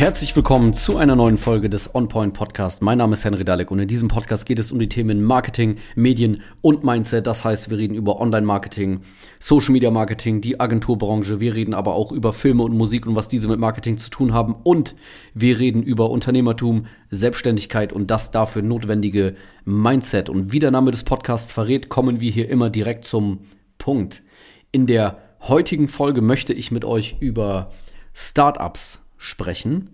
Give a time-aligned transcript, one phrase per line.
[0.00, 2.80] Herzlich willkommen zu einer neuen Folge des OnPoint Podcast.
[2.80, 5.76] Mein Name ist Henry Dalek und in diesem Podcast geht es um die Themen Marketing,
[5.94, 7.26] Medien und Mindset.
[7.26, 9.02] Das heißt, wir reden über Online-Marketing,
[9.40, 11.40] Social Media Marketing, die Agenturbranche.
[11.40, 14.32] Wir reden aber auch über Filme und Musik und was diese mit Marketing zu tun
[14.32, 14.56] haben.
[14.62, 14.94] Und
[15.34, 19.34] wir reden über Unternehmertum, Selbstständigkeit und das dafür notwendige
[19.66, 20.30] Mindset.
[20.30, 23.40] Und wie der Name des Podcasts verrät, kommen wir hier immer direkt zum
[23.76, 24.22] Punkt.
[24.72, 27.68] In der heutigen Folge möchte ich mit euch über
[28.14, 29.90] Startups sprechen.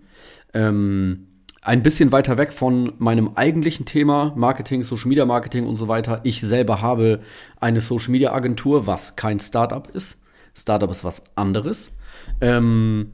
[0.53, 1.27] Ähm,
[1.61, 6.21] ein bisschen weiter weg von meinem eigentlichen Thema, Marketing, Social Media Marketing und so weiter.
[6.23, 7.19] Ich selber habe
[7.59, 10.23] eine Social Media Agentur, was kein Startup ist.
[10.55, 11.97] Startup ist was anderes.
[12.39, 13.11] Ähm,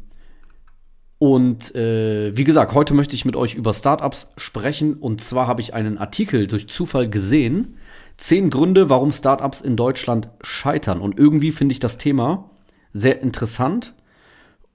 [1.18, 4.94] und äh, wie gesagt, heute möchte ich mit euch über Startups sprechen.
[4.94, 7.78] Und zwar habe ich einen Artikel durch Zufall gesehen.
[8.18, 11.02] Zehn Gründe, warum Startups in Deutschland scheitern.
[11.02, 12.52] Und irgendwie finde ich das Thema
[12.94, 13.96] sehr interessant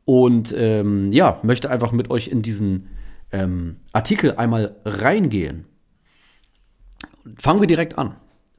[0.09, 2.89] und ähm, ja, möchte einfach mit euch in diesen
[3.31, 5.67] ähm, Artikel einmal reingehen.
[7.37, 8.15] Fangen wir direkt an.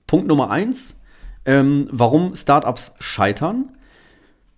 [0.05, 1.01] Punkt Nummer eins,
[1.45, 3.75] ähm, warum Startups scheitern,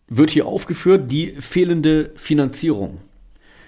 [0.09, 2.97] wird hier aufgeführt, die fehlende Finanzierung.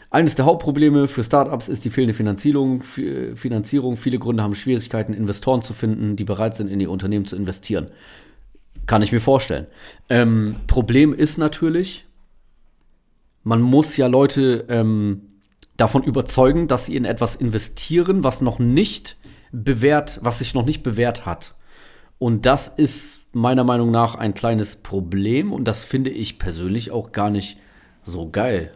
[0.10, 2.84] Eines der Hauptprobleme für Startups ist die fehlende Finanzierung.
[2.84, 3.96] Finanzierung.
[3.96, 7.88] Viele Gründe haben Schwierigkeiten, Investoren zu finden, die bereit sind, in ihr Unternehmen zu investieren.
[8.86, 9.68] Kann ich mir vorstellen.
[10.10, 12.06] Ähm, Problem ist natürlich,
[13.44, 15.34] man muss ja Leute ähm,
[15.78, 19.18] davon überzeugen, dass sie in etwas investieren, was noch nicht
[19.52, 21.56] bewährt, was sich noch nicht bewährt hat.
[22.18, 27.12] Und das ist meiner Meinung nach ein kleines Problem und das finde ich persönlich auch
[27.12, 27.58] gar nicht
[28.04, 28.74] so geil,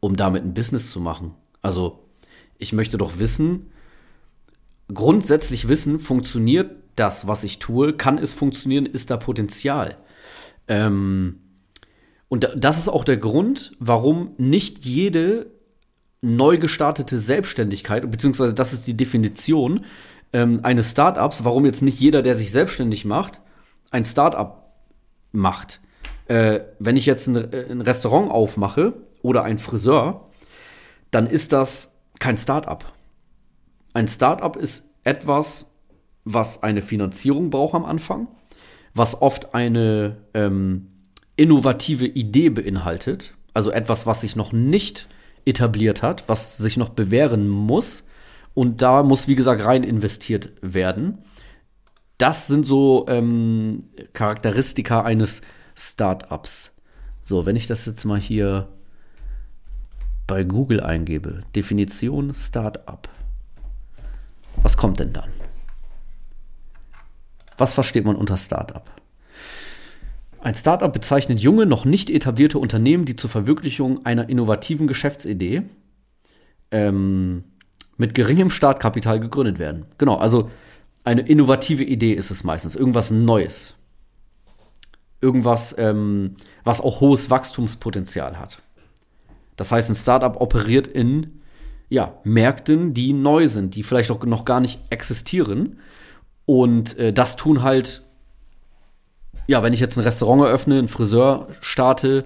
[0.00, 1.34] um damit ein Business zu machen.
[1.60, 2.00] Also,
[2.58, 3.72] ich möchte doch wissen,
[4.92, 7.92] grundsätzlich wissen, funktioniert das, was ich tue?
[7.92, 8.86] Kann es funktionieren?
[8.86, 9.96] Ist da Potenzial?
[10.68, 11.40] Ähm,
[12.32, 15.50] und das ist auch der Grund, warum nicht jede
[16.22, 19.84] neu gestartete Selbstständigkeit, beziehungsweise das ist die Definition
[20.32, 23.42] ähm, eines Startups, warum jetzt nicht jeder, der sich selbstständig macht,
[23.90, 24.72] ein Startup
[25.32, 25.82] macht.
[26.24, 30.30] Äh, wenn ich jetzt ein, äh, ein Restaurant aufmache oder ein Friseur,
[31.10, 32.82] dann ist das kein Startup.
[33.92, 35.74] Ein Startup ist etwas,
[36.24, 38.26] was eine Finanzierung braucht am Anfang,
[38.94, 40.91] was oft eine ähm,
[41.42, 45.08] innovative Idee beinhaltet, also etwas, was sich noch nicht
[45.44, 48.06] etabliert hat, was sich noch bewähren muss.
[48.54, 51.18] Und da muss, wie gesagt, rein investiert werden.
[52.16, 55.42] Das sind so ähm, Charakteristika eines
[55.74, 56.76] Startups.
[57.22, 58.68] So, wenn ich das jetzt mal hier
[60.28, 63.08] bei Google eingebe, Definition Startup.
[64.62, 65.30] Was kommt denn dann?
[67.58, 69.01] Was versteht man unter Startup?
[70.42, 75.62] Ein Startup bezeichnet junge, noch nicht etablierte Unternehmen, die zur Verwirklichung einer innovativen Geschäftsidee
[76.72, 77.44] ähm,
[77.96, 79.86] mit geringem Startkapital gegründet werden.
[79.98, 80.50] Genau, also
[81.04, 83.76] eine innovative Idee ist es meistens, irgendwas Neues.
[85.20, 88.60] Irgendwas, ähm, was auch hohes Wachstumspotenzial hat.
[89.54, 91.40] Das heißt, ein Startup operiert in
[91.88, 95.78] ja, Märkten, die neu sind, die vielleicht auch noch gar nicht existieren.
[96.46, 98.02] Und äh, das tun halt
[99.46, 102.24] ja, wenn ich jetzt ein Restaurant eröffne, einen Friseur starte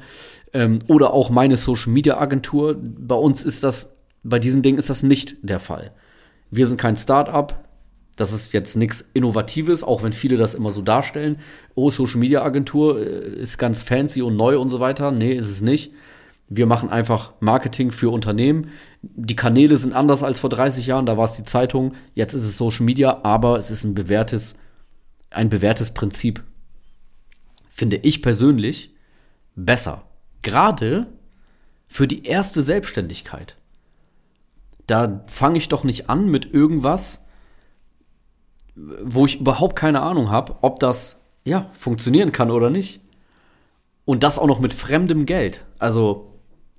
[0.52, 4.90] ähm, oder auch meine Social Media Agentur, bei uns ist das, bei diesen Dingen ist
[4.90, 5.92] das nicht der Fall.
[6.50, 7.64] Wir sind kein Start-up.
[8.16, 11.38] Das ist jetzt nichts Innovatives, auch wenn viele das immer so darstellen.
[11.74, 15.10] Oh, Social Media Agentur äh, ist ganz fancy und neu und so weiter.
[15.10, 15.92] Nee, ist es nicht.
[16.48, 18.70] Wir machen einfach Marketing für Unternehmen.
[19.02, 21.04] Die Kanäle sind anders als vor 30 Jahren.
[21.04, 21.94] Da war es die Zeitung.
[22.14, 24.58] Jetzt ist es Social Media, aber es ist ein bewährtes,
[25.30, 26.42] ein bewährtes Prinzip
[27.76, 28.94] finde ich persönlich,
[29.54, 30.06] besser.
[30.40, 31.08] Gerade
[31.86, 33.54] für die erste Selbstständigkeit.
[34.86, 37.22] Da fange ich doch nicht an mit irgendwas,
[38.74, 43.02] wo ich überhaupt keine Ahnung habe, ob das ja funktionieren kann oder nicht.
[44.06, 45.66] Und das auch noch mit fremdem Geld.
[45.78, 46.32] Also,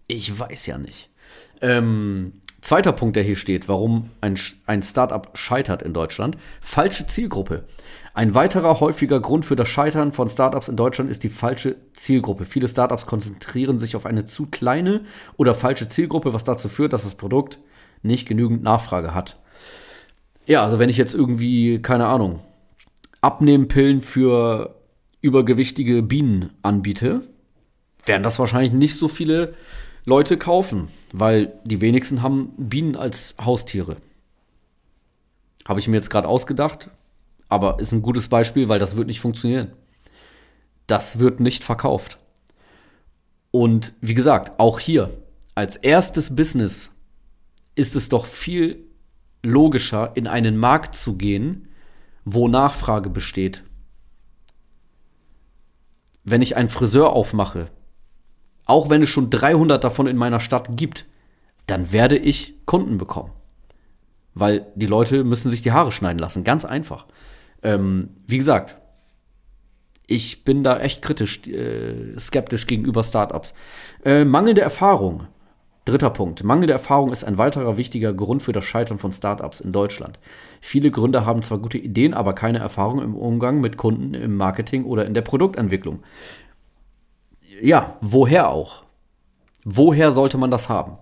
[0.07, 1.11] ich weiß ja nicht.
[1.61, 6.37] Ähm, zweiter Punkt, der hier steht, warum ein, ein Startup scheitert in Deutschland.
[6.59, 7.63] Falsche Zielgruppe.
[8.13, 12.43] Ein weiterer häufiger Grund für das Scheitern von Startups in Deutschland ist die falsche Zielgruppe.
[12.43, 15.05] Viele Startups konzentrieren sich auf eine zu kleine
[15.37, 17.57] oder falsche Zielgruppe, was dazu führt, dass das Produkt
[18.01, 19.37] nicht genügend Nachfrage hat.
[20.45, 22.41] Ja, also wenn ich jetzt irgendwie, keine Ahnung,
[23.21, 24.75] Abnehmpillen für
[25.21, 27.21] übergewichtige Bienen anbiete,
[28.05, 29.53] werden das wahrscheinlich nicht so viele
[30.07, 33.97] Leute kaufen, weil die wenigsten haben Bienen als Haustiere.
[35.67, 36.89] Habe ich mir jetzt gerade ausgedacht,
[37.49, 39.73] aber ist ein gutes Beispiel, weil das wird nicht funktionieren.
[40.87, 42.19] Das wird nicht verkauft.
[43.51, 45.09] Und wie gesagt, auch hier,
[45.55, 46.95] als erstes Business
[47.75, 48.85] ist es doch viel
[49.43, 51.67] logischer, in einen Markt zu gehen,
[52.23, 53.65] wo Nachfrage besteht.
[56.23, 57.71] Wenn ich einen Friseur aufmache,
[58.67, 61.05] auch wenn es schon 300 davon in meiner Stadt gibt,
[61.65, 63.31] dann werde ich Kunden bekommen.
[64.35, 66.43] Weil die Leute müssen sich die Haare schneiden lassen.
[66.43, 67.07] Ganz einfach.
[67.63, 68.77] Ähm, wie gesagt,
[70.05, 73.53] ich bin da echt kritisch, äh, skeptisch gegenüber Startups.
[74.05, 75.27] Äh, mangelnde Erfahrung.
[75.85, 76.43] Dritter Punkt.
[76.43, 80.19] Mangelnde Erfahrung ist ein weiterer wichtiger Grund für das Scheitern von Startups in Deutschland.
[80.59, 84.83] Viele Gründer haben zwar gute Ideen, aber keine Erfahrung im Umgang mit Kunden, im Marketing
[84.83, 86.03] oder in der Produktentwicklung.
[87.61, 88.83] Ja, woher auch?
[89.63, 90.97] Woher sollte man das haben?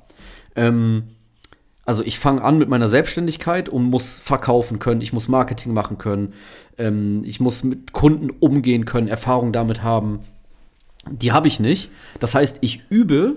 [0.55, 1.15] Ähm,
[1.85, 5.97] also ich fange an mit meiner Selbstständigkeit und muss verkaufen können, ich muss Marketing machen
[5.99, 6.33] können,
[6.77, 10.21] ähm, ich muss mit Kunden umgehen können, Erfahrung damit haben.
[11.09, 11.91] Die habe ich nicht.
[12.19, 13.35] Das heißt, ich übe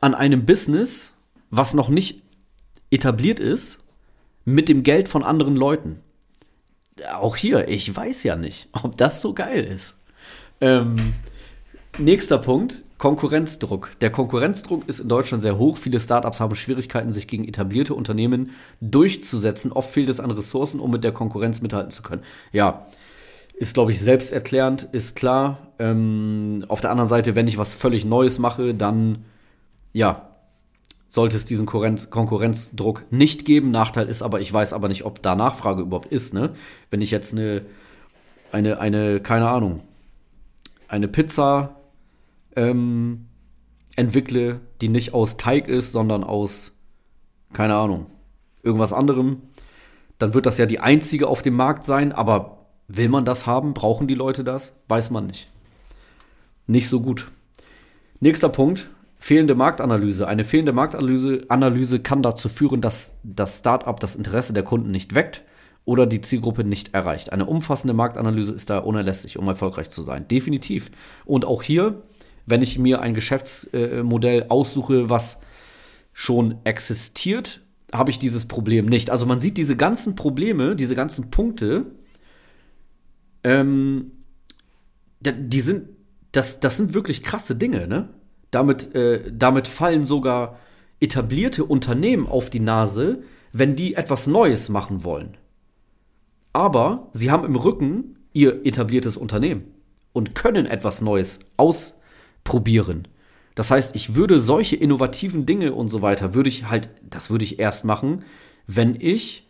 [0.00, 1.12] an einem Business,
[1.50, 2.22] was noch nicht
[2.90, 3.80] etabliert ist,
[4.46, 6.00] mit dem Geld von anderen Leuten.
[7.12, 9.94] Auch hier, ich weiß ja nicht, ob das so geil ist.
[10.62, 11.12] Ähm,
[11.98, 13.90] nächster Punkt, Konkurrenzdruck.
[14.00, 15.78] Der Konkurrenzdruck ist in Deutschland sehr hoch.
[15.78, 18.50] Viele Startups haben Schwierigkeiten, sich gegen etablierte Unternehmen
[18.80, 19.72] durchzusetzen.
[19.72, 22.22] Oft fehlt es an Ressourcen, um mit der Konkurrenz mithalten zu können.
[22.52, 22.86] Ja,
[23.54, 25.58] ist, glaube ich, selbsterklärend, ist klar.
[25.78, 29.24] Ähm, auf der anderen Seite, wenn ich was völlig Neues mache, dann
[29.92, 30.28] ja,
[31.08, 33.70] sollte es diesen Konkurrenz Konkurrenzdruck nicht geben.
[33.70, 36.34] Nachteil ist aber, ich weiß aber nicht, ob da Nachfrage überhaupt ist.
[36.34, 36.50] Ne?
[36.90, 37.62] Wenn ich jetzt eine,
[38.52, 39.82] eine, eine, keine Ahnung,
[40.88, 41.77] eine Pizza
[42.56, 43.26] ähm,
[43.96, 46.78] entwickle, die nicht aus Teig ist, sondern aus,
[47.52, 48.06] keine Ahnung,
[48.62, 49.42] irgendwas anderem,
[50.18, 52.12] dann wird das ja die einzige auf dem Markt sein.
[52.12, 53.74] Aber will man das haben?
[53.74, 54.80] Brauchen die Leute das?
[54.88, 55.48] Weiß man nicht.
[56.66, 57.28] Nicht so gut.
[58.20, 58.90] Nächster Punkt,
[59.20, 60.28] Fehlende Marktanalyse.
[60.28, 65.14] Eine fehlende Marktanalyse Analyse kann dazu führen, dass das Startup das Interesse der Kunden nicht
[65.14, 65.42] weckt
[65.84, 67.32] oder die Zielgruppe nicht erreicht.
[67.32, 70.28] Eine umfassende Marktanalyse ist da unerlässlich, um erfolgreich zu sein.
[70.28, 70.90] Definitiv.
[71.24, 72.02] Und auch hier,
[72.48, 75.40] wenn ich mir ein Geschäftsmodell aussuche, was
[76.12, 77.60] schon existiert,
[77.92, 79.10] habe ich dieses Problem nicht.
[79.10, 81.86] Also man sieht diese ganzen Probleme, diese ganzen Punkte,
[83.44, 84.12] ähm,
[85.20, 85.88] die sind,
[86.32, 88.08] das, das sind wirklich krasse Dinge, ne?
[88.50, 90.58] Damit, äh, damit fallen sogar
[91.00, 93.22] etablierte Unternehmen auf die Nase,
[93.52, 95.36] wenn die etwas Neues machen wollen.
[96.52, 99.64] Aber sie haben im Rücken ihr etabliertes Unternehmen
[100.12, 101.40] und können etwas Neues
[102.48, 103.06] ausprobieren.
[103.54, 107.44] Das heißt, ich würde solche innovativen Dinge und so weiter, würde ich halt, das würde
[107.44, 108.24] ich erst machen,
[108.66, 109.48] wenn ich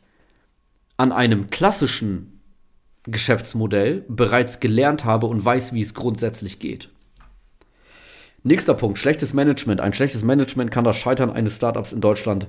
[0.97, 2.41] an einem klassischen
[3.05, 6.89] Geschäftsmodell bereits gelernt habe und weiß, wie es grundsätzlich geht.
[8.43, 9.81] Nächster Punkt, schlechtes Management.
[9.81, 12.47] Ein schlechtes Management kann das Scheitern eines Startups in Deutschland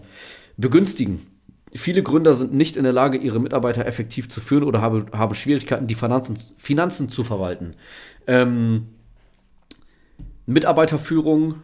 [0.57, 1.27] begünstigen.
[1.73, 5.35] Viele Gründer sind nicht in der Lage, ihre Mitarbeiter effektiv zu führen oder habe, haben
[5.35, 7.75] Schwierigkeiten, die Finanzen, Finanzen zu verwalten.
[8.27, 8.87] Ähm,
[10.49, 11.61] Mitarbeiterführung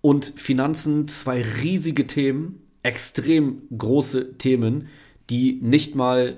[0.00, 4.88] und Finanzen, zwei riesige Themen, extrem große Themen,
[5.30, 6.36] die nicht mal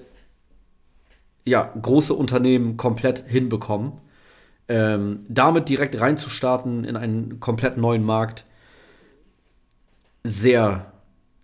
[1.46, 3.92] ja, große Unternehmen komplett hinbekommen.
[4.68, 8.44] Ähm, damit direkt reinzustarten in einen komplett neuen Markt,
[10.24, 10.92] sehr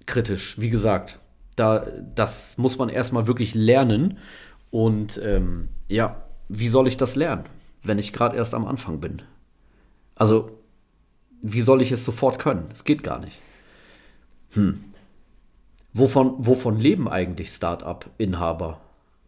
[0.05, 0.61] kritisch.
[0.61, 1.21] Wie gesagt,
[1.57, 4.19] da, das muss man erstmal wirklich lernen.
[4.71, 7.45] Und ähm, ja, wie soll ich das lernen,
[7.83, 9.23] wenn ich gerade erst am Anfang bin?
[10.15, 10.59] Also,
[11.41, 12.69] wie soll ich es sofort können?
[12.73, 13.41] Es geht gar nicht.
[14.51, 14.85] Hm.
[15.93, 18.81] Wovon, wovon leben eigentlich Start-up-Inhaber?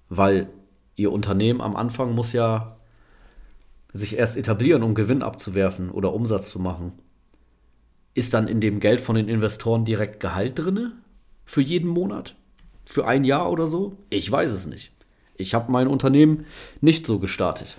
[0.08, 0.48] Weil
[0.96, 2.76] ihr Unternehmen am Anfang muss ja
[3.92, 6.92] sich erst etablieren, um Gewinn abzuwerfen oder Umsatz zu machen.
[8.14, 10.92] Ist dann in dem Geld von den Investoren direkt Gehalt drinne?
[11.44, 12.34] Für jeden Monat?
[12.86, 13.96] Für ein Jahr oder so?
[14.10, 14.92] Ich weiß es nicht.
[15.36, 16.46] Ich habe mein Unternehmen
[16.80, 17.78] nicht so gestartet.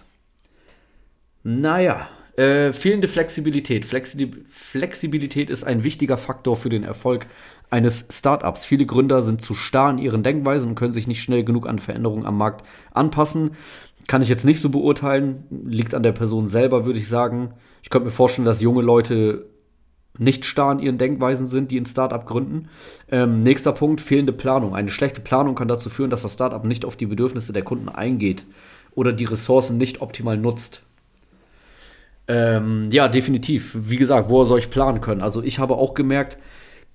[1.44, 3.86] Naja, äh, fehlende Flexibilität.
[3.86, 7.28] Flexi Flexibilität ist ein wichtiger Faktor für den Erfolg
[7.70, 8.66] eines Startups.
[8.66, 11.80] Viele Gründer sind zu starr in ihren Denkweisen und können sich nicht schnell genug an
[11.80, 13.52] Veränderungen am Markt anpassen.
[14.08, 17.54] Kann ich jetzt nicht so beurteilen, liegt an der Person selber, würde ich sagen.
[17.82, 19.46] Ich könnte mir vorstellen, dass junge Leute
[20.18, 22.70] nicht starr in ihren Denkweisen sind, die ein Startup gründen.
[23.10, 24.76] Ähm, nächster Punkt, fehlende Planung.
[24.76, 27.90] Eine schlechte Planung kann dazu führen, dass das Startup nicht auf die Bedürfnisse der Kunden
[27.90, 28.46] eingeht
[28.94, 30.84] oder die Ressourcen nicht optimal nutzt.
[32.28, 33.78] Ähm, ja, definitiv.
[33.80, 35.22] Wie gesagt, woher soll ich planen können?
[35.22, 36.38] Also ich habe auch gemerkt,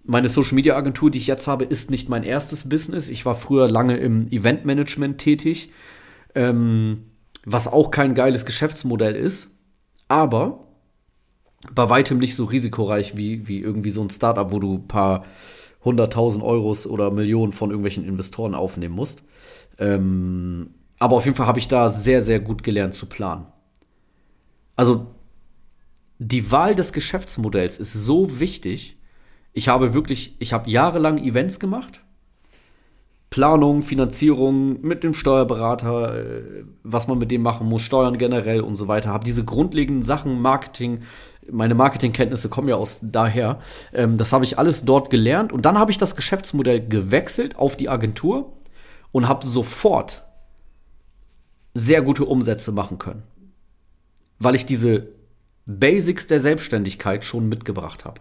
[0.03, 3.11] meine Social Media Agentur, die ich jetzt habe, ist nicht mein erstes Business.
[3.11, 5.71] Ich war früher lange im Eventmanagement tätig
[6.35, 7.05] ähm,
[7.45, 9.57] was auch kein geiles Geschäftsmodell ist.
[10.09, 10.67] Aber
[11.73, 15.25] bei weitem nicht so risikoreich wie, wie irgendwie so ein Startup, wo du ein paar
[15.85, 19.23] hunderttausend Euros oder Millionen von irgendwelchen Investoren aufnehmen musst.
[19.79, 23.47] Ähm, aber auf jeden Fall habe ich da sehr, sehr gut gelernt zu planen.
[24.77, 25.07] Also
[26.23, 28.99] die Wahl des Geschäftsmodells ist so wichtig.
[29.55, 32.03] Ich habe wirklich, ich habe jahrelang Events gemacht.
[33.31, 38.77] Planung, Finanzierung mit dem Steuerberater, äh, was man mit dem machen muss, Steuern generell und
[38.77, 39.11] so weiter.
[39.11, 41.05] Habe diese grundlegenden Sachen, Marketing,
[41.51, 43.61] meine Marketingkenntnisse kommen ja aus daher.
[43.95, 47.79] Ähm, das habe ich alles dort gelernt und dann habe ich das Geschäftsmodell gewechselt auf
[47.79, 48.53] die Agentur
[49.11, 50.23] und habe sofort
[51.73, 53.23] sehr gute Umsätze machen können,
[54.39, 55.20] weil ich diese
[55.79, 58.21] Basics der Selbstständigkeit schon mitgebracht habe.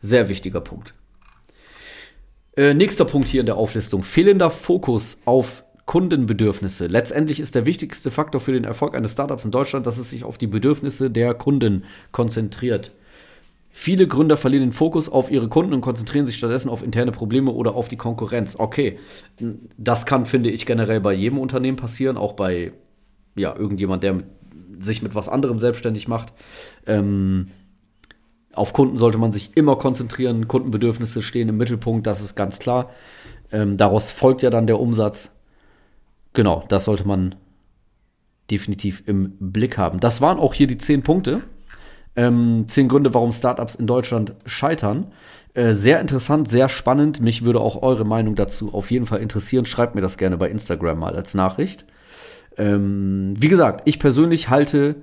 [0.00, 0.94] Sehr wichtiger Punkt.
[2.56, 6.86] Äh, nächster Punkt hier in der Auflistung: fehlender Fokus auf Kundenbedürfnisse.
[6.86, 10.24] Letztendlich ist der wichtigste Faktor für den Erfolg eines Startups in Deutschland, dass es sich
[10.24, 12.92] auf die Bedürfnisse der Kunden konzentriert.
[13.72, 17.52] Viele Gründer verlieren den Fokus auf ihre Kunden und konzentrieren sich stattdessen auf interne Probleme
[17.52, 18.56] oder auf die Konkurrenz.
[18.58, 18.98] Okay,
[19.78, 22.72] das kann, finde ich, generell bei jedem Unternehmen passieren, auch bei
[23.36, 24.22] ja, irgendjemand, der
[24.80, 26.32] sich mit was anderem selbstständig macht.
[26.86, 27.48] Ähm,
[28.52, 30.48] auf Kunden sollte man sich immer konzentrieren.
[30.48, 32.90] Kundenbedürfnisse stehen im Mittelpunkt, das ist ganz klar.
[33.52, 35.36] Ähm, daraus folgt ja dann der Umsatz
[36.32, 37.34] genau, das sollte man
[38.50, 40.00] definitiv im Blick haben.
[40.00, 41.42] Das waren auch hier die zehn Punkte.
[42.16, 45.12] Ähm, zehn Gründe, warum Startups in Deutschland scheitern.
[45.54, 47.20] Äh, sehr interessant, sehr spannend.
[47.20, 49.66] Mich würde auch eure Meinung dazu auf jeden Fall interessieren.
[49.66, 51.84] Schreibt mir das gerne bei Instagram mal als Nachricht.
[52.60, 54.96] Ähm, wie gesagt, ich persönlich halte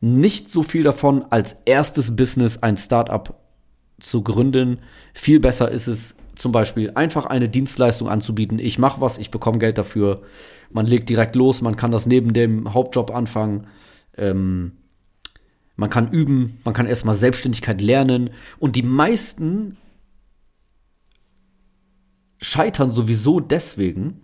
[0.00, 3.36] nicht so viel davon, als erstes Business ein Startup
[3.98, 4.78] zu gründen.
[5.12, 8.60] Viel besser ist es, zum Beispiel einfach eine Dienstleistung anzubieten.
[8.60, 10.22] Ich mache was, ich bekomme Geld dafür.
[10.70, 13.66] Man legt direkt los, man kann das neben dem Hauptjob anfangen.
[14.16, 14.72] Ähm,
[15.74, 18.30] man kann üben, man kann erstmal Selbstständigkeit lernen.
[18.60, 19.76] Und die meisten
[22.40, 24.20] scheitern sowieso deswegen,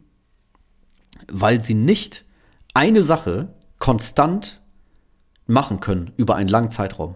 [1.29, 2.26] weil sie nicht
[2.77, 4.61] eine Sache konstant
[5.47, 7.15] machen können über einen langen Zeitraum.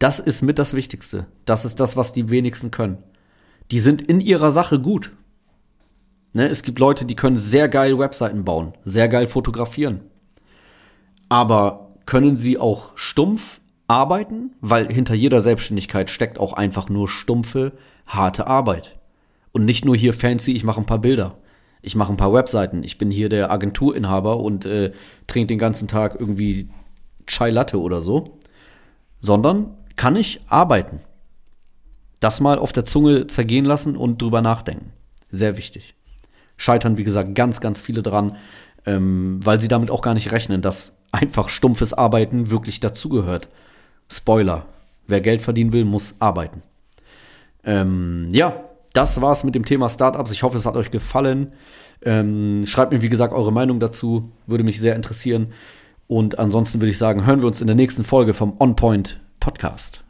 [0.00, 1.26] Das ist mit das Wichtigste.
[1.44, 2.98] Das ist das, was die wenigsten können.
[3.70, 5.12] Die sind in ihrer Sache gut.
[6.32, 10.00] Ne, es gibt Leute, die können sehr geil Webseiten bauen, sehr geil fotografieren.
[11.28, 14.56] Aber können sie auch stumpf arbeiten?
[14.60, 17.72] Weil hinter jeder Selbstständigkeit steckt auch einfach nur stumpfe,
[18.06, 18.98] harte Arbeit.
[19.52, 21.36] Und nicht nur hier fancy, ich mache ein paar Bilder.
[21.82, 22.82] Ich mache ein paar Webseiten.
[22.82, 24.92] Ich bin hier der Agenturinhaber und äh,
[25.26, 26.68] trinke den ganzen Tag irgendwie
[27.26, 28.38] Chai Latte oder so.
[29.20, 31.00] Sondern kann ich arbeiten?
[32.20, 34.92] Das mal auf der Zunge zergehen lassen und drüber nachdenken.
[35.30, 35.94] Sehr wichtig.
[36.56, 38.36] Scheitern, wie gesagt, ganz, ganz viele dran,
[38.84, 43.48] ähm, weil sie damit auch gar nicht rechnen, dass einfach stumpfes Arbeiten wirklich dazugehört.
[44.10, 44.66] Spoiler.
[45.06, 46.62] Wer Geld verdienen will, muss arbeiten.
[47.64, 50.32] Ähm, ja, das war's mit dem Thema Startups.
[50.32, 51.52] Ich hoffe, es hat euch gefallen.
[52.02, 54.30] Ähm, schreibt mir, wie gesagt, eure Meinung dazu.
[54.46, 55.52] Würde mich sehr interessieren.
[56.06, 59.20] Und ansonsten würde ich sagen, hören wir uns in der nächsten Folge vom On Point
[59.38, 60.02] Podcast.